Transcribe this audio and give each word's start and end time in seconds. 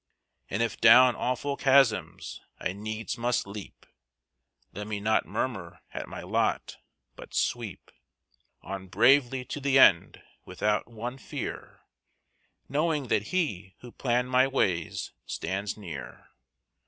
And 0.49 0.63
if 0.63 0.81
down 0.81 1.15
awful 1.15 1.55
chasms 1.55 2.41
I 2.59 2.73
needs 2.73 3.19
must 3.19 3.45
leap, 3.45 3.85
Let 4.73 4.87
me 4.87 4.99
not 4.99 5.27
murmur 5.27 5.81
at 5.93 6.09
my 6.09 6.23
lot, 6.23 6.77
but 7.15 7.35
sweep 7.35 7.91
On 8.63 8.87
bravely 8.87 9.45
to 9.45 9.59
the 9.59 9.77
end 9.77 10.23
without 10.43 10.87
one 10.89 11.19
fear, 11.19 11.81
Knowing 12.67 13.09
that 13.09 13.27
He 13.27 13.75
who 13.81 13.91
planned 13.91 14.31
my 14.31 14.47
ways 14.47 15.11
stands 15.27 15.77
near. 15.77 16.29